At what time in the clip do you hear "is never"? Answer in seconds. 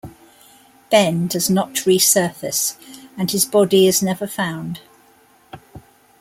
3.85-4.25